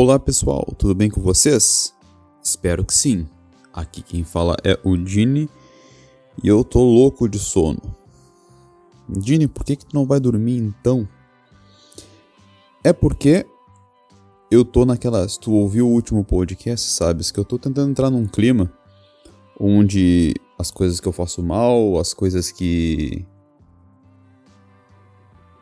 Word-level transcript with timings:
Olá 0.00 0.16
pessoal, 0.16 0.64
tudo 0.78 0.94
bem 0.94 1.10
com 1.10 1.20
vocês? 1.20 1.92
Espero 2.40 2.84
que 2.84 2.94
sim. 2.94 3.26
Aqui 3.72 4.00
quem 4.00 4.22
fala 4.22 4.56
é 4.62 4.78
o 4.84 4.96
Dini 4.96 5.50
e 6.40 6.46
eu 6.46 6.62
tô 6.62 6.84
louco 6.84 7.28
de 7.28 7.36
sono. 7.36 7.82
Dini, 9.08 9.48
por 9.48 9.64
que, 9.64 9.74
que 9.74 9.84
tu 9.84 9.96
não 9.96 10.06
vai 10.06 10.20
dormir 10.20 10.56
então? 10.56 11.08
É 12.84 12.92
porque 12.92 13.44
eu 14.52 14.64
tô 14.64 14.84
naquela. 14.84 15.28
Se 15.28 15.40
tu 15.40 15.52
ouviu 15.52 15.88
o 15.88 15.92
último 15.92 16.24
podcast, 16.24 16.88
sabes 16.90 17.32
que 17.32 17.40
eu 17.40 17.44
tô 17.44 17.58
tentando 17.58 17.90
entrar 17.90 18.08
num 18.08 18.24
clima 18.24 18.72
onde 19.58 20.32
as 20.56 20.70
coisas 20.70 21.00
que 21.00 21.08
eu 21.08 21.12
faço 21.12 21.42
mal, 21.42 21.98
as 21.98 22.14
coisas 22.14 22.52
que. 22.52 23.26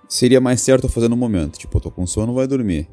Seria 0.07 0.43
mais 0.43 0.61
certo 0.61 0.85
eu 0.85 0.91
fazer 0.91 1.09
no 1.09 1.17
momento. 1.17 1.59
Tipo, 1.59 1.79
eu 1.79 1.81
tô 1.81 1.91
com 1.91 2.07
sono, 2.07 2.35
vai 2.35 2.47
dormir. 2.47 2.87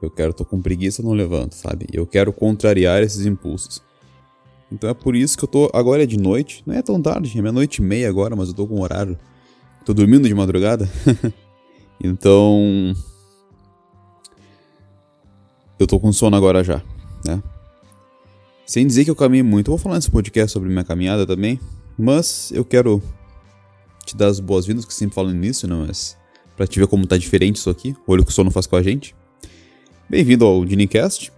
Eu 0.00 0.10
quero, 0.10 0.32
tô 0.32 0.44
com 0.44 0.60
preguiça, 0.60 1.02
não 1.02 1.12
levanto, 1.12 1.54
sabe? 1.54 1.86
Eu 1.92 2.06
quero 2.06 2.32
contrariar 2.32 3.02
esses 3.02 3.26
impulsos. 3.26 3.82
Então 4.72 4.88
é 4.88 4.94
por 4.94 5.14
isso 5.14 5.36
que 5.36 5.44
eu 5.44 5.48
tô. 5.48 5.70
Agora 5.74 6.04
é 6.04 6.06
de 6.06 6.18
noite. 6.18 6.62
Não 6.64 6.74
é 6.74 6.82
tão 6.82 7.00
tarde, 7.00 7.36
é 7.36 7.42
meia-noite 7.42 7.82
e 7.82 7.84
meia 7.84 8.08
agora, 8.08 8.36
mas 8.36 8.48
eu 8.48 8.54
tô 8.54 8.66
com 8.66 8.80
horário. 8.80 9.18
Tô 9.84 9.92
dormindo 9.92 10.28
de 10.28 10.34
madrugada. 10.34 10.88
então. 12.02 12.94
Eu 15.78 15.86
tô 15.86 15.98
com 15.98 16.12
sono 16.12 16.36
agora 16.36 16.62
já, 16.62 16.82
né? 17.24 17.42
Sem 18.66 18.86
dizer 18.86 19.04
que 19.04 19.10
eu 19.10 19.16
caminhei 19.16 19.42
muito. 19.42 19.68
Eu 19.68 19.72
vou 19.72 19.78
falar 19.78 19.96
nesse 19.96 20.10
podcast 20.10 20.52
sobre 20.52 20.68
minha 20.68 20.84
caminhada 20.84 21.26
também. 21.26 21.58
Mas 21.98 22.52
eu 22.52 22.64
quero 22.64 23.02
te 24.04 24.16
dar 24.16 24.28
as 24.28 24.40
boas-vindas, 24.40 24.84
que 24.84 24.94
sempre 24.94 25.14
falo 25.14 25.30
nisso, 25.32 25.66
né? 25.66 25.74
Mas 25.86 26.16
pra 26.56 26.66
te 26.66 26.78
ver 26.78 26.86
como 26.86 27.06
tá 27.06 27.16
diferente 27.16 27.56
isso 27.56 27.68
aqui. 27.68 27.96
O 28.06 28.16
que 28.16 28.30
o 28.30 28.32
sono 28.32 28.50
faz 28.50 28.66
com 28.66 28.76
a 28.76 28.82
gente. 28.82 29.14
Bem-vindo 30.10 30.44
ao 30.44 30.64
Dinicast. 30.64 31.32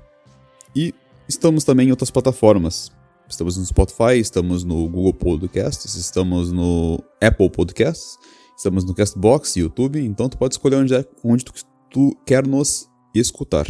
E 0.74 0.94
estamos 1.28 1.62
também 1.62 1.88
em 1.88 1.90
outras 1.90 2.10
plataformas. 2.10 2.90
Estamos 3.28 3.58
no 3.58 3.66
Spotify, 3.66 4.18
estamos 4.18 4.64
no 4.64 4.88
Google 4.88 5.12
Podcasts, 5.12 5.94
estamos 5.94 6.50
no 6.50 6.98
Apple 7.20 7.50
Podcasts, 7.50 8.16
estamos 8.56 8.82
no 8.82 8.94
Castbox, 8.94 9.56
YouTube. 9.56 10.00
Então 10.00 10.26
tu 10.26 10.38
pode 10.38 10.54
escolher 10.54 10.76
onde, 10.76 10.94
é, 10.94 11.04
onde 11.22 11.44
tu, 11.44 11.52
tu 11.90 12.16
quer 12.24 12.46
nos 12.46 12.88
escutar. 13.14 13.66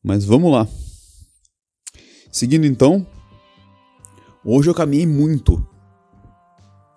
Mas 0.00 0.24
vamos 0.24 0.52
lá. 0.52 0.68
Seguindo 2.30 2.66
então, 2.66 3.04
hoje 4.44 4.70
eu 4.70 4.74
caminhei 4.74 5.04
muito. 5.04 5.66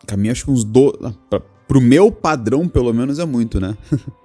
Caminhei 0.05 0.33
acho 0.33 0.45
que 0.45 0.51
uns 0.51 0.63
do... 0.63 0.91
Pra, 1.27 1.39
pro 1.39 1.81
meu 1.81 2.11
padrão, 2.11 2.69
pelo 2.69 2.93
menos, 2.93 3.17
é 3.17 3.25
muito, 3.25 3.59
né? 3.59 3.75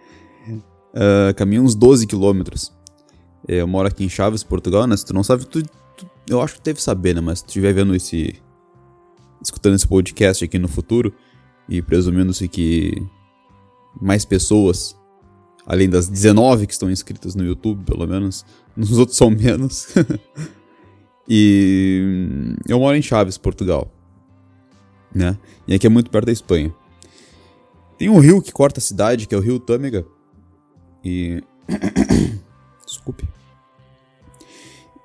uh, 0.95 1.35
caminhei 1.35 1.61
uns 1.61 1.75
12 1.75 2.07
quilômetros. 2.07 2.73
É, 3.47 3.57
eu 3.57 3.67
moro 3.67 3.89
aqui 3.89 4.05
em 4.05 4.09
Chaves, 4.09 4.43
Portugal, 4.43 4.87
né? 4.87 4.97
Se 4.97 5.05
tu 5.05 5.15
não 5.15 5.23
sabe, 5.23 5.47
tu, 5.47 5.63
tu, 5.63 6.11
eu 6.29 6.41
acho 6.43 6.57
que 6.57 6.63
deve 6.63 6.83
saber, 6.83 7.15
né? 7.15 7.21
Mas 7.21 7.39
se 7.39 7.45
tu 7.45 7.49
estiver 7.49 7.73
vendo 7.73 7.95
esse... 7.95 8.35
Escutando 9.41 9.77
esse 9.77 9.87
podcast 9.87 10.45
aqui 10.45 10.59
no 10.59 10.67
futuro 10.67 11.15
e 11.69 11.81
presumindo-se 11.81 12.49
que 12.49 13.01
mais 14.01 14.25
pessoas 14.25 14.99
além 15.69 15.87
das 15.87 16.09
19 16.09 16.67
que 16.67 16.73
estão 16.73 16.91
inscritas 16.91 17.35
no 17.35 17.45
YouTube, 17.45 17.85
pelo 17.85 18.07
menos. 18.07 18.45
Nos 18.75 18.97
outros 18.99 19.19
são 19.19 19.29
menos. 19.29 19.89
e 21.29 22.55
eu 22.67 22.79
moro 22.79 22.97
em 22.97 23.03
Chaves, 23.03 23.37
Portugal. 23.37 23.93
Né? 25.15 25.37
E 25.67 25.75
aqui 25.75 25.87
é 25.87 25.91
muito 25.91 26.11
perto 26.11 26.27
da 26.27 26.33
Espanha. 26.33 26.75
Tem 27.99 28.09
um 28.09 28.19
rio 28.19 28.41
que 28.41 28.53
corta 28.53 28.79
a 28.79 28.83
cidade, 28.83 29.27
que 29.27 29.35
é 29.35 29.39
o 29.39 29.43
rio 29.43 29.61
Tâmega. 29.61 30.07
E. 31.09 31.43
Desculpe. 32.87 33.29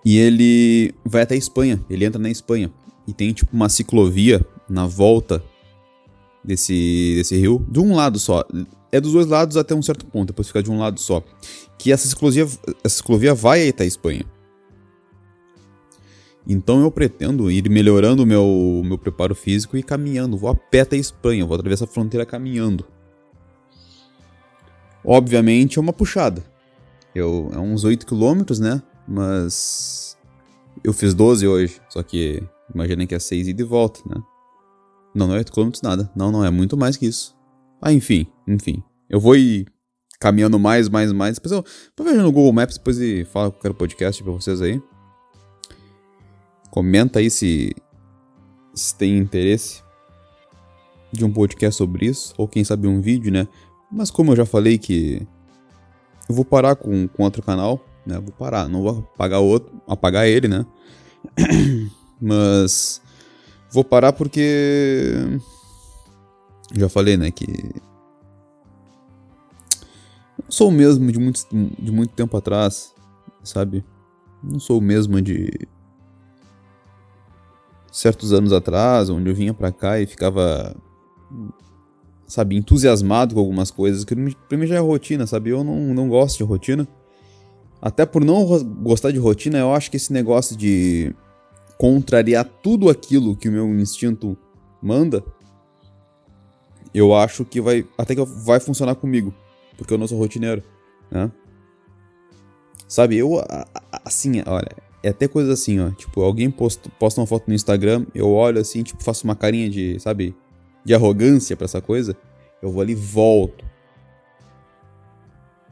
E 0.06 0.18
ele 0.18 0.94
vai 1.06 1.22
até 1.22 1.36
a 1.36 1.38
Espanha, 1.38 1.84
ele 1.90 2.06
entra 2.06 2.22
na 2.22 2.30
Espanha. 2.30 2.72
E 3.08 3.14
tem 3.14 3.34
tipo 3.34 3.54
uma 3.54 3.70
ciclovia 3.70 4.46
na 4.70 4.86
volta 4.86 5.44
desse, 6.44 7.16
desse 7.16 7.38
rio, 7.38 7.66
de 7.70 7.80
um 7.80 7.96
lado 7.96 8.20
só 8.20 8.46
é 8.94 9.02
dos 9.02 9.14
dois 9.14 9.26
lados 9.26 9.58
até 9.58 9.74
um 9.74 9.82
certo 9.82 10.06
ponto, 10.06 10.28
depois 10.28 10.48
fica 10.48 10.62
de 10.62 10.70
um 10.70 10.78
lado 10.78 11.00
só. 11.00 11.24
Que 11.80 11.92
essa 11.92 12.08
ciclovia, 12.08 12.44
essa 12.84 12.98
ciclovia 12.98 13.34
vai 13.34 13.68
até 13.68 13.84
a 13.84 13.88
Espanha. 13.88 14.24
Então 16.48 16.80
eu 16.80 16.92
pretendo 16.92 17.50
ir 17.50 17.68
melhorando 17.70 18.22
o 18.22 18.26
meu, 18.26 18.84
meu 18.86 19.00
preparo 19.00 19.34
físico 19.34 19.76
e 19.76 19.82
caminhando. 19.82 20.38
Vou 20.38 20.48
a 20.48 20.54
pé 20.54 20.82
até 20.82 20.96
a 20.96 21.00
Espanha, 21.00 21.44
vou 21.44 21.56
atravessar 21.56 21.86
a 21.86 21.88
fronteira 21.88 22.24
caminhando. 22.24 22.86
Obviamente 25.06 25.78
é 25.78 25.82
uma 25.82 25.94
puxada. 25.94 26.44
Eu, 27.14 27.50
é 27.54 27.60
uns 27.60 27.84
8 27.84 28.06
km, 28.06 28.60
né? 28.60 28.82
Mas 29.08 30.18
eu 30.84 30.94
fiz 30.94 31.14
12 31.14 31.48
hoje. 31.48 31.82
Só 31.90 32.02
que 32.02 32.42
imaginem 32.74 33.06
que 33.06 33.16
é 33.16 33.20
6 33.20 33.48
e 33.50 33.54
de 33.54 33.64
volta, 33.64 34.02
né? 34.06 34.22
Não, 35.14 35.28
não 35.28 35.36
é 35.36 35.40
8 35.40 35.52
km 35.52 35.72
nada. 35.84 36.12
Não, 36.16 36.32
não, 36.32 36.44
é 36.44 36.50
muito 36.50 36.76
mais 36.76 36.98
que 36.98 37.06
isso. 37.06 37.36
Ah, 37.82 37.92
enfim, 37.92 38.28
enfim. 38.48 38.82
Eu 39.10 39.20
vou 39.20 39.36
ir 39.36 39.68
caminhando 40.20 40.58
mais, 40.58 40.90
mais, 40.90 41.12
mais. 41.12 41.36
Depois 41.36 41.52
eu, 41.52 41.64
eu 41.98 42.06
vejo 42.06 42.22
no 42.22 42.32
Google 42.32 42.54
Maps 42.54 42.78
depois 42.78 42.98
e 42.98 43.26
falo 43.26 43.52
que 43.52 43.58
eu 43.58 43.62
quero 43.62 43.74
podcast 43.74 44.24
pra 44.24 44.32
vocês 44.32 44.62
aí. 44.62 44.82
Comenta 46.72 47.20
aí 47.20 47.30
se, 47.30 47.76
se 48.74 48.96
tem 48.96 49.18
interesse 49.18 49.84
de 51.12 51.24
um 51.24 51.32
podcast 51.32 51.78
sobre 51.78 52.08
isso, 52.08 52.34
ou 52.38 52.48
quem 52.48 52.64
sabe 52.64 52.88
um 52.88 53.00
vídeo, 53.00 53.32
né? 53.32 53.48
Mas 53.94 54.10
como 54.10 54.32
eu 54.32 54.36
já 54.36 54.46
falei 54.46 54.80
que 54.80 55.26
eu 56.28 56.34
vou 56.34 56.44
parar 56.44 56.76
com, 56.76 57.08
com 57.08 57.24
outro 57.24 57.44
canal, 57.44 57.80
né? 58.06 58.20
Vou 58.20 58.32
parar, 58.32 58.68
não 58.68 58.82
vou 58.82 59.08
apagar 59.14 59.40
outro, 59.40 59.80
apagar 59.88 60.28
ele, 60.28 60.48
né? 60.48 60.66
Mas 62.20 63.00
vou 63.72 63.84
parar 63.84 64.12
porque 64.12 65.40
já 66.74 66.90
falei, 66.90 67.18
né, 67.18 67.30
que 67.30 67.46
não 70.42 70.50
sou 70.50 70.70
o 70.70 70.72
mesmo 70.72 71.12
de 71.12 71.20
muito, 71.20 71.46
de 71.52 71.92
muito 71.92 72.14
tempo 72.14 72.36
atrás, 72.36 72.94
sabe? 73.44 73.86
Não 74.42 74.60
sou 74.60 74.80
o 74.80 74.82
mesmo 74.82 75.22
de 75.22 75.52
certos 77.92 78.34
anos 78.34 78.52
atrás, 78.52 79.10
onde 79.10 79.30
eu 79.30 79.36
vinha 79.36 79.54
pra 79.54 79.72
cá 79.72 80.00
e 80.00 80.08
ficava, 80.08 80.76
sabe, 82.34 82.56
entusiasmado 82.56 83.36
com 83.36 83.42
algumas 83.42 83.70
coisas, 83.70 84.04
que 84.04 84.16
pra 84.50 84.58
mim 84.58 84.66
já 84.66 84.76
é 84.76 84.80
rotina, 84.80 85.28
sabe? 85.28 85.52
Eu 85.52 85.64
não, 85.64 85.94
não 85.94 86.10
gosto 86.10 86.38
de 86.38 86.44
rotina. 86.44 86.88
Até 87.80 88.08
por 88.08 88.26
não 88.26 88.44
gostar 88.82 89.12
de 89.12 89.20
rotina, 89.20 89.60
eu 89.60 89.72
acho 89.72 89.92
que 89.92 89.98
esse 89.98 90.12
negócio 90.12 90.58
de 90.58 91.14
contrariar 91.78 92.44
tudo 92.64 92.90
aquilo 92.90 93.36
que 93.36 93.48
o 93.48 93.52
meu 93.52 93.68
instinto 93.80 94.36
manda 94.82 95.24
eu 96.92 97.14
acho 97.14 97.46
que 97.46 97.62
vai 97.62 97.86
até 97.98 98.16
que 98.16 98.24
vai 98.24 98.60
funcionar 98.60 98.96
comigo, 98.96 99.32
porque 99.78 99.94
eu 99.94 99.98
não 99.98 100.08
sou 100.08 100.18
rotineiro, 100.18 100.64
né? 101.12 101.32
Sabe, 102.88 103.18
eu 103.18 103.44
assim, 104.06 104.42
olha, 104.46 104.72
é 105.04 105.10
até 105.10 105.28
coisa 105.28 105.54
assim, 105.54 105.80
ó, 105.80 105.92
tipo, 105.92 106.22
alguém 106.22 106.50
posta, 106.50 106.90
posta 107.00 107.22
uma 107.22 107.28
foto 107.28 107.46
no 107.48 107.54
Instagram, 107.54 108.08
eu 108.14 108.32
olho 108.32 108.60
assim, 108.60 108.82
tipo, 108.82 109.04
faço 109.04 109.24
uma 109.24 109.36
carinha 109.36 109.70
de, 109.70 110.00
sabe, 110.00 110.36
de 110.84 110.94
arrogância 110.94 111.56
para 111.56 111.66
essa 111.66 111.82
coisa, 111.82 112.16
eu 112.62 112.72
vou 112.72 112.82
ali 112.82 112.96
volto. 112.96 113.66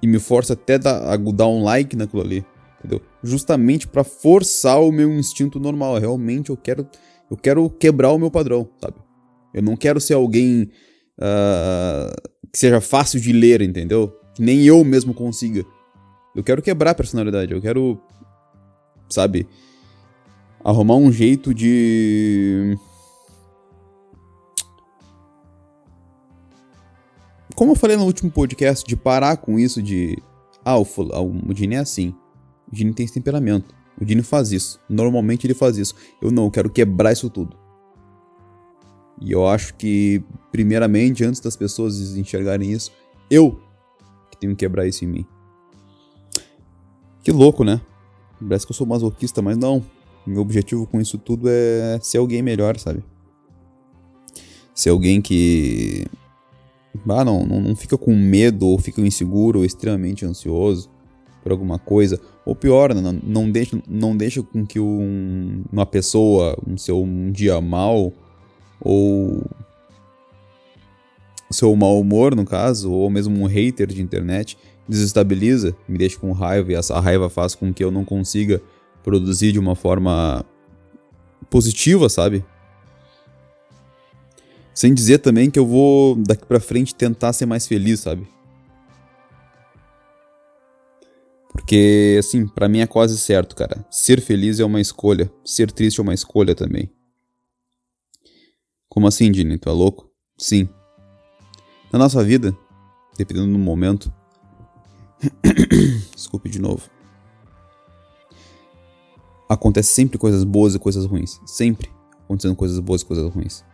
E 0.02 0.08
me 0.08 0.20
forço 0.20 0.54
até 0.54 0.76
a 0.76 1.18
dar 1.18 1.48
um 1.48 1.64
like 1.64 1.96
naquilo 1.96 2.22
ali, 2.22 2.46
entendeu? 2.80 3.02
Justamente 3.24 3.88
para 3.88 4.04
forçar 4.04 4.82
o 4.82 4.92
meu 4.92 5.12
instinto 5.12 5.60
normal, 5.60 5.98
realmente 5.98 6.50
eu 6.50 6.58
quero 6.58 6.88
eu 7.30 7.38
quero 7.38 7.70
quebrar 7.70 8.12
o 8.12 8.20
meu 8.20 8.30
padrão, 8.30 8.68
sabe? 8.82 8.98
Eu 9.54 9.62
não 9.62 9.78
quero 9.78 10.02
ser 10.02 10.16
alguém 10.16 10.70
uh, 11.18 12.30
que 12.52 12.60
seja 12.60 12.82
fácil 12.82 13.22
de 13.22 13.32
ler, 13.32 13.62
entendeu? 13.62 14.14
Que 14.36 14.42
nem 14.42 14.66
eu 14.66 14.84
mesmo 14.84 15.14
consiga. 15.14 15.66
Eu 16.36 16.44
quero 16.44 16.62
quebrar 16.62 16.92
a 16.92 16.96
personalidade, 16.96 17.54
eu 17.54 17.62
quero, 17.62 18.02
sabe, 19.10 19.48
arrumar 20.62 20.96
um 20.96 21.10
jeito 21.10 21.54
de. 21.54 22.78
Como 27.56 27.72
eu 27.72 27.76
falei 27.76 27.98
no 27.98 28.06
último 28.06 28.32
podcast, 28.32 28.86
de 28.88 28.96
parar 28.96 29.38
com 29.38 29.60
isso 29.60 29.82
de. 29.82 30.18
Ah, 30.64 30.78
o, 30.78 30.86
o 31.48 31.54
Dini 31.54 31.76
é 31.76 31.80
assim. 31.80 32.14
O 32.72 32.76
Dini 32.76 32.94
tem 32.94 33.04
esse 33.04 33.14
temperamento. 33.14 33.74
O 34.00 34.06
Dini 34.06 34.24
faz 34.24 34.52
isso. 34.52 34.80
Normalmente 34.90 35.46
ele 35.46 35.54
faz 35.54 35.78
isso. 35.78 35.96
Eu 36.22 36.32
não, 36.32 36.46
eu 36.46 36.52
quero 36.52 36.70
quebrar 36.70 37.12
isso 37.12 37.30
tudo. 37.30 37.56
E 39.22 39.32
eu 39.32 39.48
acho 39.48 39.76
que, 39.76 40.24
primeiramente, 40.52 41.24
antes 41.24 41.40
das 41.40 41.56
pessoas 41.56 42.18
enxergarem 42.18 42.72
isso, 42.72 42.92
eu 43.30 43.60
que 44.32 44.38
tenho 44.38 44.54
que 44.56 44.60
quebrar 44.60 44.88
isso 44.88 45.06
em 45.06 45.08
mim. 45.08 45.26
Que 47.24 47.32
louco, 47.32 47.64
né? 47.64 47.80
Parece 48.40 48.66
que 48.66 48.72
eu 48.72 48.76
sou 48.76 48.88
masoquista, 48.88 49.42
mas 49.42 49.58
não. 49.58 49.86
Meu 50.26 50.42
objetivo 50.42 50.88
com 50.88 51.00
isso 51.00 51.18
tudo 51.18 51.48
é 51.48 52.00
ser 52.02 52.18
alguém 52.18 52.42
melhor, 52.42 52.78
sabe? 52.80 53.04
Ser 54.74 54.90
alguém 54.90 55.22
que. 55.22 56.06
Ah, 57.08 57.24
não, 57.26 57.46
não, 57.46 57.62
não 57.62 57.76
fica 57.76 57.98
com 57.98 58.14
medo, 58.16 58.68
ou 58.68 58.78
fica 58.78 59.02
inseguro, 59.02 59.60
ou 59.60 59.66
extremamente 59.66 60.26
ansioso. 60.26 60.90
por 61.44 61.52
alguma 61.52 61.80
coisa, 61.80 62.20
ou 62.46 62.56
pior, 62.56 62.94
não, 62.94 63.12
não 63.12 63.50
deixa, 63.50 63.82
não 63.88 64.16
deixa 64.16 64.44
com 64.44 64.66
que 64.66 64.80
um, 64.80 65.64
uma 65.72 65.86
pessoa, 65.86 66.58
um 66.68 66.78
seu 66.78 67.02
um 67.02 67.32
dia 67.32 67.60
mal, 67.60 68.14
ou 68.80 69.44
seu 71.50 71.76
mau 71.76 72.00
humor, 72.00 72.36
no 72.36 72.46
caso, 72.46 72.92
ou 72.92 73.10
mesmo 73.10 73.42
um 73.42 73.46
hater 73.46 73.88
de 73.88 74.02
internet, 74.02 74.58
desestabiliza, 74.88 75.76
me 75.88 75.98
deixa 75.98 76.20
com 76.20 76.32
raiva, 76.32 76.72
e 76.72 76.76
essa 76.76 77.00
raiva 77.00 77.30
faz 77.30 77.56
com 77.56 77.74
que 77.74 77.84
eu 77.84 77.92
não 77.92 78.06
consiga 78.06 78.62
produzir 79.04 79.52
de 79.52 79.60
uma 79.60 79.76
forma 79.76 80.46
positiva, 81.50 82.08
sabe? 82.08 82.46
Sem 84.74 84.94
dizer 84.94 85.20
também 85.20 85.50
que 85.50 85.60
eu 85.60 85.66
vou 85.66 86.16
daqui 86.16 86.46
pra 86.46 86.60
frente 86.60 86.96
tentar 86.96 87.34
ser 87.34 87.46
mais 87.46 87.68
feliz, 87.68 88.00
sabe? 88.00 88.28
Porque, 91.52 92.16
assim, 92.18 92.48
para 92.48 92.70
mim 92.70 92.80
é 92.80 92.88
quase 92.88 93.18
certo, 93.18 93.56
cara. 93.56 93.86
Ser 93.90 94.22
feliz 94.22 94.60
é 94.60 94.66
uma 94.66 94.80
escolha. 94.80 95.30
Ser 95.44 95.70
triste 95.70 96.00
é 96.00 96.04
uma 96.04 96.14
escolha 96.14 96.56
também. 96.56 96.90
Como 98.88 99.06
assim, 99.06 99.30
Dini? 99.32 99.58
Tu 99.58 99.70
é 99.70 99.72
louco? 99.72 100.10
Sim. 100.38 100.70
Na 101.92 102.00
nossa 102.00 102.24
vida, 102.24 102.56
dependendo 103.18 103.52
do 103.52 103.60
momento. 103.60 104.12
Desculpe 106.16 106.50
de 106.50 106.60
novo. 106.60 106.90
Acontece 109.50 109.94
sempre 109.94 110.18
coisas 110.18 110.46
boas 110.46 110.74
e 110.74 110.80
coisas 110.80 111.06
ruins. 111.06 111.42
Sempre 111.46 111.92
acontecendo 112.24 112.56
coisas 112.56 112.80
boas 112.80 113.02
e 113.02 113.06
coisas 113.06 113.30
ruins. 113.34 113.66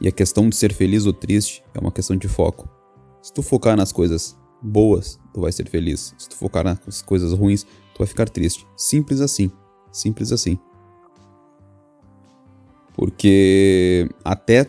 E 0.00 0.08
a 0.08 0.12
questão 0.12 0.48
de 0.48 0.56
ser 0.56 0.72
feliz 0.72 1.06
ou 1.06 1.12
triste 1.12 1.62
é 1.74 1.78
uma 1.78 1.92
questão 1.92 2.16
de 2.16 2.28
foco. 2.28 2.68
Se 3.22 3.32
tu 3.32 3.42
focar 3.42 3.76
nas 3.76 3.92
coisas 3.92 4.36
boas, 4.62 5.18
tu 5.32 5.40
vai 5.40 5.52
ser 5.52 5.68
feliz. 5.68 6.14
Se 6.18 6.28
tu 6.28 6.36
focar 6.36 6.64
nas 6.64 7.02
coisas 7.02 7.32
ruins, 7.32 7.64
tu 7.94 7.98
vai 7.98 8.06
ficar 8.06 8.28
triste. 8.28 8.66
Simples 8.76 9.20
assim. 9.20 9.50
Simples 9.90 10.32
assim. 10.32 10.58
Porque 12.94 14.08
até 14.24 14.64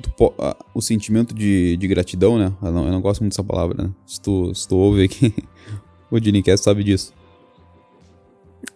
tu, 0.00 0.34
o 0.74 0.80
sentimento 0.80 1.34
de, 1.34 1.76
de 1.76 1.88
gratidão, 1.88 2.38
né? 2.38 2.52
Eu 2.62 2.72
não, 2.72 2.86
eu 2.86 2.92
não, 2.92 3.00
gosto 3.00 3.20
muito 3.20 3.32
dessa 3.32 3.44
palavra, 3.44 3.84
né? 3.84 3.90
Se 4.06 4.20
tu, 4.20 4.54
se 4.54 4.66
tu 4.66 4.76
ouve 4.76 5.04
aqui, 5.04 5.34
o 6.10 6.18
Dinicast 6.18 6.64
sabe 6.64 6.84
disso. 6.84 7.12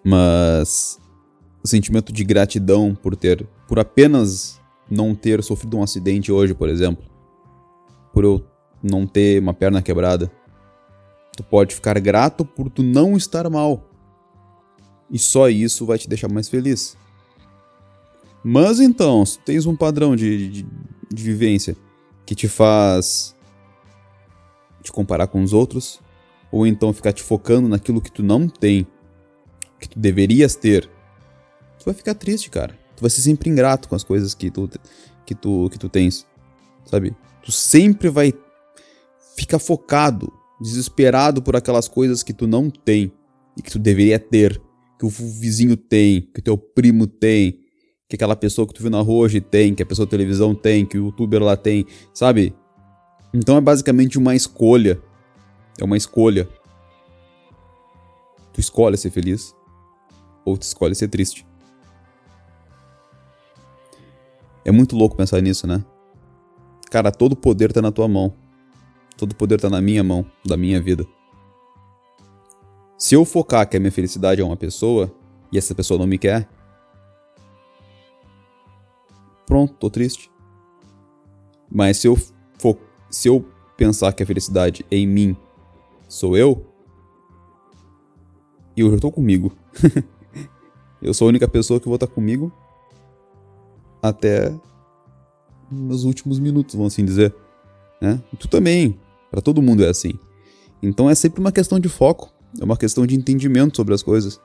Mas 0.04 0.98
o 1.62 1.68
sentimento 1.68 2.12
de 2.12 2.24
gratidão 2.24 2.94
por 2.94 3.16
ter, 3.16 3.46
por 3.68 3.78
apenas 3.78 4.59
não 4.90 5.14
ter 5.14 5.42
sofrido 5.42 5.78
um 5.78 5.82
acidente 5.82 6.32
hoje, 6.32 6.54
por 6.54 6.68
exemplo, 6.68 7.04
por 8.12 8.24
eu 8.24 8.44
não 8.82 9.06
ter 9.06 9.40
uma 9.40 9.54
perna 9.54 9.80
quebrada, 9.80 10.30
Tu 11.40 11.44
pode 11.44 11.74
ficar 11.74 11.98
grato 12.00 12.44
por 12.44 12.68
tu 12.68 12.82
não 12.82 13.16
estar 13.16 13.48
mal. 13.48 13.88
E 15.10 15.18
só 15.18 15.48
isso 15.48 15.86
vai 15.86 15.96
te 15.96 16.08
deixar 16.08 16.28
mais 16.28 16.50
feliz. 16.50 16.98
Mas 18.44 18.78
então, 18.78 19.24
se 19.24 19.38
tu 19.38 19.44
tens 19.44 19.64
um 19.64 19.74
padrão 19.74 20.14
de, 20.14 20.50
de, 20.50 20.66
de 21.10 21.22
vivência 21.22 21.76
que 22.26 22.34
te 22.34 22.46
faz 22.46 23.34
te 24.82 24.92
comparar 24.92 25.26
com 25.26 25.42
os 25.42 25.54
outros, 25.54 26.00
ou 26.50 26.66
então 26.66 26.92
ficar 26.92 27.12
te 27.12 27.22
focando 27.22 27.68
naquilo 27.68 28.00
que 28.00 28.12
tu 28.12 28.22
não 28.22 28.46
tem, 28.46 28.86
que 29.78 29.88
tu 29.88 29.98
deverias 29.98 30.54
ter, 30.54 30.90
tu 31.78 31.86
vai 31.86 31.94
ficar 31.94 32.14
triste, 32.14 32.50
cara. 32.50 32.78
Tu 33.00 33.02
vai 33.02 33.08
ser 33.08 33.22
sempre 33.22 33.48
ingrato 33.48 33.88
com 33.88 33.94
as 33.94 34.04
coisas 34.04 34.34
que 34.34 34.50
tu, 34.50 34.68
que 35.24 35.34
tu, 35.34 35.70
que 35.70 35.78
tu 35.78 35.88
tens, 35.88 36.26
sabe? 36.84 37.16
Tu 37.42 37.50
sempre 37.50 38.10
vai 38.10 38.30
ficar 39.34 39.58
focado 39.58 40.30
desesperado 40.60 41.40
por 41.40 41.56
aquelas 41.56 41.88
coisas 41.88 42.22
que 42.22 42.34
tu 42.34 42.46
não 42.46 42.68
tem 42.68 43.10
e 43.56 43.62
que 43.62 43.70
tu 43.70 43.78
deveria 43.78 44.18
ter, 44.18 44.60
que 44.98 45.06
o 45.06 45.08
vizinho 45.08 45.78
tem, 45.78 46.20
que 46.20 46.40
o 46.40 46.42
teu 46.42 46.58
primo 46.58 47.06
tem, 47.06 47.60
que 48.06 48.16
aquela 48.16 48.36
pessoa 48.36 48.68
que 48.68 48.74
tu 48.74 48.82
viu 48.82 48.90
na 48.90 49.00
rua 49.00 49.24
hoje 49.24 49.40
tem, 49.40 49.74
que 49.74 49.82
a 49.82 49.86
pessoa 49.86 50.04
da 50.04 50.10
televisão 50.10 50.54
tem, 50.54 50.84
que 50.84 50.98
o 50.98 51.06
youtuber 51.06 51.42
lá 51.42 51.56
tem, 51.56 51.86
sabe? 52.12 52.54
Então 53.32 53.56
é 53.56 53.62
basicamente 53.62 54.18
uma 54.18 54.34
escolha. 54.34 55.00
É 55.80 55.84
uma 55.84 55.96
escolha. 55.96 56.46
Tu 58.52 58.60
escolhe 58.60 58.98
ser 58.98 59.10
feliz 59.10 59.54
ou 60.44 60.58
tu 60.58 60.64
escolhe 60.64 60.94
ser 60.94 61.08
triste. 61.08 61.46
É 64.70 64.72
muito 64.72 64.94
louco 64.94 65.16
pensar 65.16 65.42
nisso, 65.42 65.66
né? 65.66 65.84
Cara, 66.92 67.10
todo 67.10 67.34
poder 67.34 67.72
tá 67.72 67.82
na 67.82 67.90
tua 67.90 68.06
mão. 68.06 68.32
Todo 69.16 69.34
poder 69.34 69.56
está 69.56 69.68
na 69.68 69.80
minha 69.80 70.04
mão, 70.04 70.24
da 70.46 70.56
minha 70.56 70.80
vida. 70.80 71.04
Se 72.96 73.16
eu 73.16 73.24
focar 73.24 73.68
que 73.68 73.76
a 73.76 73.80
minha 73.80 73.90
felicidade 73.90 74.40
é 74.40 74.44
uma 74.44 74.56
pessoa 74.56 75.12
e 75.50 75.58
essa 75.58 75.74
pessoa 75.74 75.98
não 75.98 76.06
me 76.06 76.16
quer, 76.16 76.48
pronto, 79.44 79.74
tô 79.74 79.90
triste. 79.90 80.30
Mas 81.68 81.96
se 81.96 82.06
eu 82.06 82.14
fo 82.56 82.78
se 83.10 83.26
eu 83.26 83.44
pensar 83.76 84.12
que 84.12 84.22
a 84.22 84.26
felicidade 84.26 84.86
é 84.88 84.96
em 84.96 85.06
mim, 85.08 85.36
sou 86.08 86.36
eu, 86.36 86.64
eu 88.76 88.88
já 88.92 88.98
tô 89.00 89.10
comigo. 89.10 89.52
eu 91.02 91.12
sou 91.12 91.26
a 91.26 91.30
única 91.30 91.48
pessoa 91.48 91.80
que 91.80 91.86
vou 91.86 91.96
estar 91.96 92.06
comigo 92.06 92.52
até 94.02 94.54
meus 95.70 96.04
últimos 96.04 96.38
minutos, 96.38 96.74
vamos 96.74 96.92
assim 96.92 97.04
dizer. 97.04 97.34
Né? 98.00 98.20
Tu 98.38 98.48
também. 98.48 98.98
Para 99.30 99.40
todo 99.40 99.62
mundo 99.62 99.84
é 99.84 99.88
assim. 99.88 100.18
Então 100.82 101.08
é 101.08 101.14
sempre 101.14 101.40
uma 101.40 101.52
questão 101.52 101.78
de 101.78 101.88
foco, 101.88 102.32
é 102.60 102.64
uma 102.64 102.76
questão 102.76 103.06
de 103.06 103.14
entendimento 103.14 103.76
sobre 103.76 103.94
as 103.94 104.02
coisas. 104.02 104.40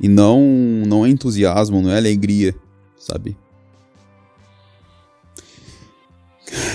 E 0.00 0.08
não 0.08 0.42
não 0.86 1.06
é 1.06 1.08
entusiasmo, 1.08 1.80
não 1.80 1.90
é 1.90 1.96
alegria, 1.96 2.54
sabe? 2.96 3.36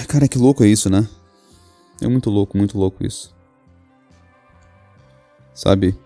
Cara, 0.08 0.28
que 0.28 0.38
louco 0.38 0.64
é 0.64 0.68
isso, 0.68 0.90
né? 0.90 1.08
É 2.02 2.08
muito 2.08 2.30
louco, 2.30 2.58
muito 2.58 2.78
louco 2.78 3.06
isso. 3.06 3.34
Sabe? 5.54 5.98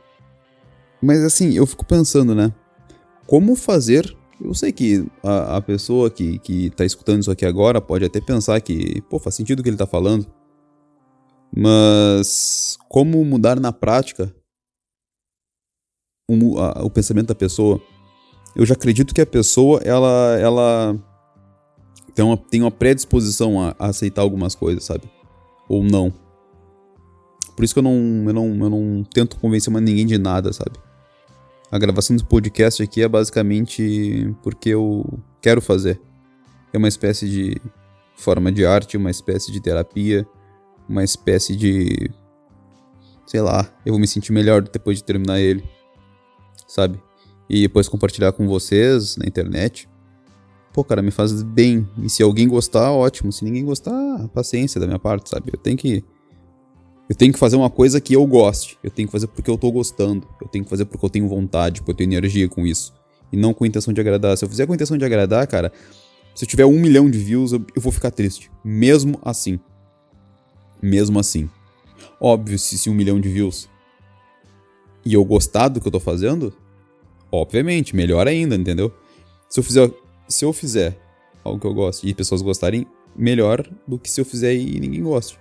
Mas 1.02 1.24
assim, 1.24 1.54
eu 1.54 1.66
fico 1.66 1.86
pensando, 1.86 2.36
né? 2.36 2.54
Como 3.26 3.56
fazer 3.56 4.16
eu 4.40 4.54
sei 4.54 4.72
que 4.72 5.06
a, 5.24 5.58
a, 5.58 5.62
pessoa 5.62 6.10
que, 6.10 6.38
que 6.40 6.70
tá 6.72 6.86
escutando 6.86 7.22
isso 7.22 7.32
aqui 7.32 7.46
agora 7.46 7.82
pode 7.82 8.06
até 8.06 8.22
pensar 8.22 8.60
que, 8.62 9.02
pô, 9.10 9.20
faz 9.20 9.36
sentido 9.36 9.60
o 9.60 9.64
que 9.64 9.70
ele 9.70 9.78
tá 9.78 9.88
falando. 9.88 10.28
Mas 11.56 12.78
como 12.88 13.24
mudar 13.26 13.60
na 13.60 13.74
prática 13.74 14.34
o, 16.30 16.60
a, 16.60 16.84
o 16.84 16.90
pensamento 16.90 17.28
da 17.28 17.36
pessoa? 17.36 17.82
Eu 18.56 18.66
já 18.66 18.74
acredito 18.74 19.14
que 19.14 19.22
a 19.22 19.26
pessoa, 19.26 19.80
ela, 19.84 20.38
ela 20.40 21.00
tem 22.14 22.26
uma, 22.26 22.38
tem 22.38 22.62
uma 22.62 22.72
predisposição 22.72 23.62
a, 23.62 23.76
a 23.80 23.88
aceitar 23.88 24.22
algumas 24.22 24.56
coisas, 24.56 24.84
sabe? 24.84 25.10
Ou 25.68 25.84
não. 25.84 26.14
Por 27.56 27.64
isso 27.64 27.74
que 27.74 27.80
eu 27.80 27.84
não, 27.84 28.24
eu 28.28 28.34
não, 28.34 28.46
eu 28.46 28.70
não 28.70 29.04
tento 29.04 29.40
convencer 29.40 29.74
mais 29.74 29.84
ninguém 29.84 30.06
de 30.06 30.18
nada, 30.18 30.54
sabe? 30.54 30.78
A 31.70 31.78
gravação 31.78 32.16
do 32.16 32.26
podcast 32.26 32.82
aqui 32.82 33.02
é 33.02 33.08
basicamente 33.10 34.34
porque 34.42 34.70
eu 34.70 35.20
quero 35.42 35.62
fazer. 35.62 36.00
É 36.72 36.78
uma 36.78 36.88
espécie 36.88 37.28
de 37.28 37.58
forma 38.16 38.52
de 38.52 38.66
arte, 38.66 38.96
uma 38.96 39.12
espécie 39.12 39.52
de 39.52 39.60
terapia, 39.60 40.26
uma 40.88 41.04
espécie 41.04 41.56
de. 41.58 42.10
Sei 43.26 43.42
lá, 43.42 43.70
eu 43.86 43.92
vou 43.92 44.00
me 44.00 44.08
sentir 44.08 44.32
melhor 44.32 44.62
depois 44.62 44.98
de 44.98 45.04
terminar 45.04 45.42
ele. 45.42 45.64
Sabe? 46.66 47.02
E 47.50 47.64
depois 47.64 47.90
compartilhar 47.90 48.32
com 48.32 48.48
vocês 48.48 49.18
na 49.18 49.26
internet. 49.26 49.90
Pô, 50.72 50.86
cara, 50.86 51.02
me 51.02 51.12
faz 51.12 51.44
bem. 51.44 51.86
E 52.02 52.10
se 52.10 52.24
alguém 52.24 52.48
gostar, 52.48 52.92
ótimo. 52.92 53.32
Se 53.32 53.44
ninguém 53.44 53.66
gostar, 53.66 54.28
paciência 54.30 54.80
da 54.80 54.88
minha 54.88 55.00
parte, 55.00 55.30
sabe? 55.30 55.50
Eu 55.52 55.60
tenho 55.60 55.76
que 55.76 56.04
eu 57.10 57.16
tenho 57.16 57.32
que 57.32 57.40
fazer 57.40 57.56
uma 57.56 57.70
coisa 57.70 58.02
que 58.02 58.14
eu 58.14 58.26
goste. 58.26 58.78
Eu 58.84 58.92
tenho 58.92 59.08
que 59.08 59.12
fazer 59.12 59.28
porque 59.28 59.50
eu 59.50 59.58
tô 59.58 59.72
gostando. 59.72 60.28
Eu 60.42 60.48
tenho 60.48 60.64
que 60.64 60.70
fazer 60.70 60.86
porque 60.86 61.06
eu 61.06 61.10
tenho 61.10 61.28
vontade, 61.28 61.82
porque 61.82 61.92
eu 61.92 61.96
tenho 61.96 62.12
energia 62.12 62.50
com 62.50 62.66
isso. 62.66 62.94
E 63.32 63.38
não 63.38 63.54
com 63.54 63.64
a 63.64 63.68
intenção 63.68 63.94
de 63.94 64.02
agradar. 64.02 64.38
Se 64.38 64.44
eu 64.44 64.50
fizer 64.50 64.66
com 64.66 64.74
a 64.74 64.76
intenção 64.76 64.98
de 64.98 65.06
agradar, 65.06 65.48
cara, 65.48 65.72
se 66.36 66.44
eu 66.44 66.48
tiver 66.50 66.66
um 66.66 66.80
milhão 66.80 67.10
de 67.10 67.18
views, 67.18 67.54
eu, 67.54 67.66
eu 67.76 67.82
vou 67.82 67.92
ficar 67.92 68.12
triste. 68.12 68.52
Mesmo 68.64 69.20
assim. 69.24 69.60
Mesmo 70.82 71.18
assim. 71.18 71.50
Óbvio, 72.20 72.60
se, 72.60 72.78
se 72.78 72.90
um 72.90 72.94
milhão 72.94 73.20
de 73.20 73.30
views 73.30 73.70
e 75.06 75.14
eu 75.14 75.24
gostar 75.24 75.70
do 75.70 75.80
que 75.80 75.88
eu 75.88 75.92
tô 75.92 76.02
fazendo, 76.02 76.54
obviamente, 77.32 77.96
melhor 77.96 78.28
ainda, 78.28 78.56
entendeu? 78.56 78.94
Se 79.50 79.60
eu 79.60 79.64
fizer, 79.64 79.90
se 80.28 80.44
eu 80.44 80.52
fizer 80.52 81.00
algo 81.42 81.60
que 81.60 81.66
eu 81.66 81.74
gosto 81.74 82.06
e 82.06 82.14
pessoas 82.14 82.42
gostarem, 82.42 82.86
melhor 83.16 83.66
do 83.88 83.98
que 83.98 84.12
se 84.12 84.20
eu 84.20 84.26
fizer 84.26 84.54
e 84.54 84.80
ninguém 84.80 85.02
goste. 85.02 85.40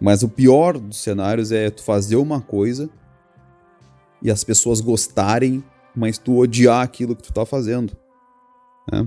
Mas 0.00 0.22
o 0.22 0.28
pior 0.28 0.78
dos 0.78 1.02
cenários 1.02 1.52
é 1.52 1.68
tu 1.70 1.82
fazer 1.82 2.16
uma 2.16 2.40
coisa 2.40 2.88
e 4.22 4.30
as 4.30 4.42
pessoas 4.42 4.80
gostarem, 4.80 5.62
mas 5.94 6.16
tu 6.16 6.38
odiar 6.38 6.82
aquilo 6.82 7.14
que 7.14 7.22
tu 7.22 7.32
tá 7.32 7.44
fazendo. 7.44 7.96
Né? 8.90 9.06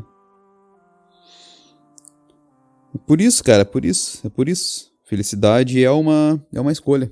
É 2.94 2.98
por 3.08 3.20
isso, 3.20 3.44
cara, 3.44 3.62
é 3.62 3.66
por 3.66 3.84
isso, 3.84 4.26
é 4.26 4.30
por 4.30 4.48
isso. 4.48 4.92
Felicidade 5.04 5.84
é 5.84 5.92
uma, 5.92 6.44
é 6.54 6.62
uma 6.62 6.72
escolha. 6.72 7.12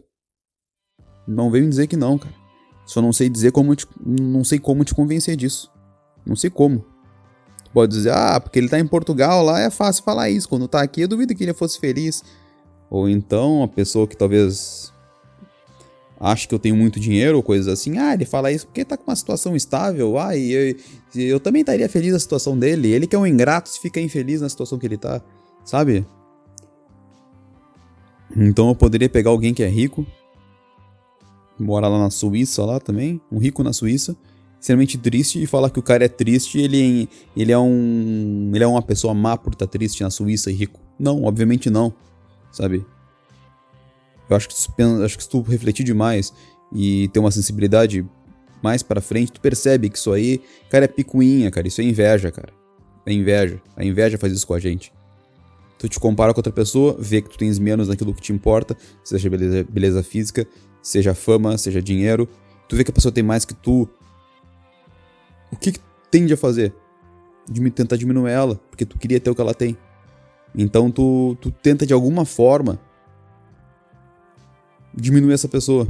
Não 1.27 1.49
vem 1.49 1.63
me 1.63 1.69
dizer 1.69 1.87
que 1.87 1.97
não, 1.97 2.17
cara. 2.17 2.33
Só 2.85 3.01
não 3.01 3.13
sei 3.13 3.29
dizer 3.29 3.51
como 3.51 3.75
te, 3.75 3.87
não 4.05 4.43
sei 4.43 4.59
como 4.59 4.83
te 4.83 4.93
convencer 4.93 5.35
disso. 5.35 5.71
Não 6.25 6.35
sei 6.35 6.49
como. 6.49 6.85
pode 7.73 7.91
dizer, 7.93 8.11
ah, 8.11 8.39
porque 8.39 8.59
ele 8.59 8.69
tá 8.69 8.79
em 8.79 8.87
Portugal, 8.87 9.43
lá 9.43 9.59
é 9.59 9.69
fácil 9.69 10.03
falar 10.03 10.29
isso. 10.29 10.47
Quando 10.47 10.67
tá 10.67 10.81
aqui, 10.81 11.01
eu 11.01 11.07
duvido 11.07 11.33
que 11.33 11.43
ele 11.43 11.53
fosse 11.53 11.79
feliz. 11.79 12.23
Ou 12.91 13.07
então, 13.07 13.63
a 13.63 13.69
pessoa 13.69 14.05
que 14.05 14.17
talvez 14.17 14.91
acha 16.19 16.45
que 16.45 16.53
eu 16.53 16.59
tenho 16.59 16.75
muito 16.75 16.99
dinheiro 16.99 17.37
ou 17.37 17.41
coisas 17.41 17.69
assim, 17.69 17.97
ah, 17.97 18.13
ele 18.13 18.25
fala 18.25 18.51
isso 18.51 18.67
porque 18.67 18.83
tá 18.83 18.97
com 18.97 19.09
uma 19.09 19.15
situação 19.15 19.55
estável, 19.55 20.19
ah, 20.19 20.35
e 20.35 20.51
eu, 20.51 20.75
eu 21.15 21.39
também 21.39 21.61
estaria 21.61 21.87
feliz 21.87 22.11
na 22.11 22.19
situação 22.19 22.59
dele. 22.59 22.91
Ele 22.91 23.07
que 23.07 23.15
é 23.15 23.19
um 23.19 23.25
ingrato 23.25 23.69
se 23.69 23.79
fica 23.79 24.01
infeliz 24.01 24.41
na 24.41 24.49
situação 24.49 24.77
que 24.77 24.85
ele 24.85 24.97
tá, 24.97 25.21
sabe? 25.63 26.05
Então 28.35 28.67
eu 28.67 28.75
poderia 28.75 29.07
pegar 29.07 29.29
alguém 29.29 29.53
que 29.53 29.63
é 29.63 29.69
rico, 29.69 30.05
mora 31.57 31.87
lá 31.87 31.97
na 31.97 32.09
Suíça 32.09 32.65
lá 32.65 32.77
também, 32.77 33.21
um 33.31 33.37
rico 33.37 33.63
na 33.63 33.71
Suíça, 33.71 34.17
extremamente 34.59 34.97
triste 34.97 35.41
e 35.41 35.47
falar 35.47 35.69
que 35.69 35.79
o 35.79 35.83
cara 35.83 36.03
é 36.03 36.09
triste, 36.09 36.59
ele 36.59 37.07
ele 37.37 37.53
é 37.53 37.57
um 37.57 38.51
ele 38.53 38.65
é 38.65 38.67
uma 38.67 38.81
pessoa 38.81 39.13
má 39.13 39.37
por 39.37 39.53
estar 39.53 39.65
tá 39.65 39.71
triste 39.71 40.03
na 40.03 40.09
Suíça 40.09 40.51
e 40.51 40.53
rico. 40.53 40.79
Não, 40.99 41.23
obviamente 41.23 41.69
não, 41.69 41.93
sabe? 42.51 42.85
Eu 44.29 44.35
acho 44.35 44.47
que 44.47 44.55
tu, 44.55 45.03
acho 45.03 45.17
que 45.17 45.23
se 45.23 45.29
tu 45.29 45.41
refletir 45.41 45.83
demais 45.83 46.33
e 46.73 47.09
ter 47.09 47.19
uma 47.19 47.31
sensibilidade 47.31 48.05
mais 48.61 48.83
para 48.83 49.01
frente, 49.01 49.31
tu 49.31 49.41
percebe 49.41 49.89
que 49.89 49.97
isso 49.97 50.11
aí, 50.11 50.41
cara, 50.69 50.85
é 50.85 50.87
picuinha, 50.87 51.49
cara, 51.51 51.67
isso 51.67 51.81
é 51.81 51.83
inveja, 51.83 52.31
cara. 52.31 52.53
É 53.05 53.11
inveja. 53.11 53.61
A 53.75 53.83
inveja 53.83 54.17
faz 54.17 54.31
isso 54.31 54.45
com 54.45 54.53
a 54.53 54.59
gente. 54.59 54.93
Tu 55.77 55.89
te 55.89 55.99
compara 55.99 56.33
com 56.33 56.39
outra 56.39 56.53
pessoa, 56.53 56.95
vê 56.99 57.21
que 57.21 57.29
tu 57.29 57.37
tens 57.37 57.57
menos 57.57 57.87
naquilo 57.87 58.13
que 58.13 58.21
te 58.21 58.31
importa, 58.31 58.77
seja 59.03 59.29
beleza, 59.29 59.65
beleza 59.67 60.03
física, 60.03 60.47
seja 60.81 61.15
fama, 61.15 61.57
seja 61.57 61.81
dinheiro. 61.81 62.29
Tu 62.69 62.75
vê 62.75 62.83
que 62.83 62.91
a 62.91 62.93
pessoa 62.93 63.11
tem 63.11 63.23
mais 63.23 63.45
que 63.45 63.53
tu. 63.55 63.89
O 65.51 65.55
que, 65.57 65.71
que 65.71 65.79
tende 66.09 66.33
a 66.33 66.37
fazer? 66.37 66.73
De 67.49 67.69
tentar 67.71 67.97
diminuir 67.97 68.31
ela, 68.31 68.55
porque 68.69 68.85
tu 68.85 68.97
queria 68.97 69.19
ter 69.19 69.29
o 69.29 69.35
que 69.35 69.41
ela 69.41 69.53
tem. 69.53 69.75
Então 70.55 70.91
tu, 70.91 71.37
tu 71.39 71.51
tenta 71.51 71.85
de 71.85 71.93
alguma 71.93 72.25
forma 72.25 72.79
diminuir 74.93 75.33
essa 75.33 75.47
pessoa. 75.47 75.87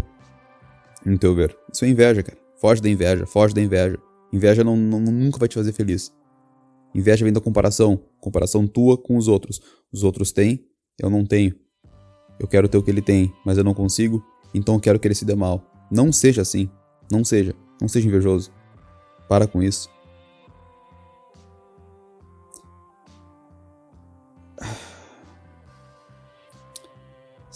No 1.05 1.17
teu 1.17 1.33
ver. 1.33 1.57
Isso 1.71 1.83
é 1.85 1.89
inveja, 1.89 2.21
cara. 2.21 2.37
Foge 2.59 2.81
da 2.81 2.89
inveja, 2.89 3.25
foge 3.25 3.53
da 3.53 3.61
inveja. 3.61 3.97
Inveja 4.31 4.63
não, 4.63 4.77
não, 4.77 4.99
nunca 4.99 5.39
vai 5.39 5.47
te 5.47 5.55
fazer 5.55 5.73
feliz. 5.73 6.13
Inveja 6.93 7.23
vem 7.23 7.33
da 7.33 7.41
comparação. 7.41 7.99
Comparação 8.19 8.67
tua 8.67 8.97
com 8.97 9.17
os 9.17 9.27
outros. 9.27 9.59
Os 9.91 10.03
outros 10.03 10.31
têm, 10.31 10.63
eu 10.99 11.09
não 11.09 11.25
tenho. 11.25 11.55
Eu 12.39 12.47
quero 12.47 12.67
ter 12.69 12.77
o 12.77 12.83
que 12.83 12.91
ele 12.91 13.01
tem, 13.01 13.33
mas 13.43 13.57
eu 13.57 13.63
não 13.63 13.73
consigo 13.73 14.23
então 14.53 14.75
eu 14.75 14.79
quero 14.79 14.99
que 14.99 15.07
ele 15.07 15.15
se 15.15 15.25
dê 15.25 15.35
mal. 15.35 15.63
Não 15.89 16.11
seja 16.11 16.41
assim. 16.41 16.69
Não 17.11 17.23
seja. 17.23 17.55
Não 17.79 17.87
seja 17.87 18.07
invejoso. 18.07 18.51
Para 19.27 19.47
com 19.47 19.61
isso. 19.63 19.89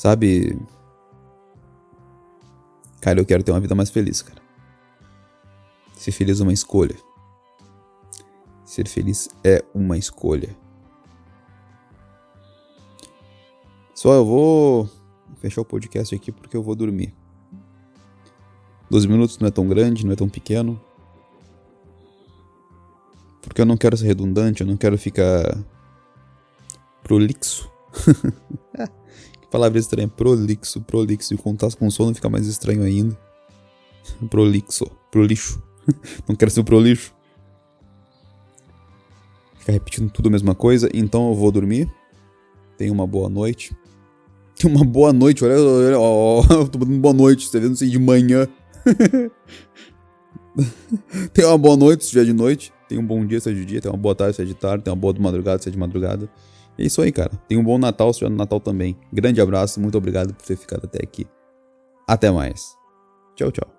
Sabe? 0.05 0.55
Cara, 3.01 3.19
eu 3.19 3.25
quero 3.25 3.41
ter 3.41 3.51
uma 3.51 3.59
vida 3.59 3.73
mais 3.73 3.89
feliz, 3.89 4.21
cara. 4.21 4.39
Ser 5.95 6.11
feliz 6.11 6.39
é 6.39 6.43
uma 6.43 6.53
escolha. 6.53 6.95
Ser 8.63 8.87
feliz 8.87 9.27
é 9.43 9.65
uma 9.73 9.97
escolha. 9.97 10.55
Só 13.95 14.13
eu 14.13 14.23
vou 14.23 14.87
fechar 15.37 15.61
o 15.61 15.65
podcast 15.65 16.13
aqui 16.13 16.31
porque 16.31 16.55
eu 16.55 16.61
vou 16.61 16.75
dormir. 16.75 17.11
12 18.91 19.07
minutos 19.07 19.39
não 19.39 19.47
é 19.47 19.51
tão 19.51 19.67
grande, 19.67 20.05
não 20.05 20.13
é 20.13 20.15
tão 20.15 20.29
pequeno. 20.29 20.79
Porque 23.41 23.59
eu 23.59 23.65
não 23.65 23.75
quero 23.75 23.97
ser 23.97 24.05
redundante, 24.05 24.61
eu 24.61 24.67
não 24.67 24.77
quero 24.77 24.99
ficar 24.99 25.57
prolixo. 27.01 27.67
palavra 29.55 29.79
estranha, 29.79 30.07
prolixo, 30.09 30.81
prolixo. 30.81 31.33
E 31.33 31.37
quando 31.37 31.59
tá 31.59 31.69
com 31.71 31.89
sono 31.89 32.13
fica 32.13 32.29
mais 32.29 32.45
estranho 32.45 32.83
ainda. 32.83 33.17
prolixo, 34.29 34.85
prolixo. 35.09 35.63
não 36.27 36.35
quero 36.35 36.51
ser 36.51 36.63
prolixo. 36.63 37.13
Ficar 39.59 39.71
repetindo 39.71 40.11
tudo 40.11 40.27
a 40.27 40.31
mesma 40.31 40.53
coisa, 40.53 40.89
então 40.93 41.29
eu 41.29 41.35
vou 41.35 41.51
dormir. 41.51 41.89
Tenha 42.77 42.91
uma 42.91 43.07
boa 43.07 43.29
noite. 43.29 43.73
Uma 44.63 44.85
boa 44.85 45.11
noite, 45.11 45.43
olha, 45.43 45.59
olha 45.59 45.99
ó, 45.99 46.41
eu 46.49 46.67
tô 46.69 46.79
dando 46.79 46.97
boa 46.97 47.13
noite, 47.13 47.45
você 47.49 47.59
não 47.59 47.75
sei, 47.75 47.89
de 47.89 47.99
manhã. 47.99 48.47
Tenha 51.33 51.49
uma 51.49 51.57
boa 51.57 51.75
noite 51.75 52.03
se 52.03 52.07
estiver 52.07 52.23
de 52.23 52.31
noite. 52.31 52.71
Tenha 52.87 53.01
um 53.01 53.05
bom 53.05 53.25
dia 53.25 53.37
se 53.41 53.49
é 53.49 53.53
de 53.53 53.65
dia. 53.65 53.81
Tenha 53.81 53.91
uma 53.93 53.99
boa 53.99 54.15
tarde 54.15 54.37
se 54.37 54.41
é 54.41 54.45
de 54.45 54.53
tarde. 54.53 54.85
Tenha 54.85 54.93
uma 54.93 54.99
boa 54.99 55.13
madrugada 55.19 55.61
se 55.61 55.67
é 55.67 55.71
de 55.73 55.77
madrugada. 55.77 56.29
É 56.77 56.83
isso 56.83 57.01
aí, 57.01 57.11
cara. 57.11 57.31
Tenha 57.47 57.59
um 57.59 57.63
bom 57.63 57.77
Natal 57.77 58.07
se 58.07 58.17
estiver 58.17 58.29
no 58.29 58.37
Natal 58.37 58.59
também. 58.59 58.97
Grande 59.11 59.41
abraço, 59.41 59.79
muito 59.79 59.97
obrigado 59.97 60.33
por 60.33 60.45
ter 60.45 60.55
ficado 60.55 60.85
até 60.85 60.99
aqui. 61.03 61.25
Até 62.07 62.29
mais. 62.31 62.75
Tchau, 63.35 63.51
tchau. 63.51 63.74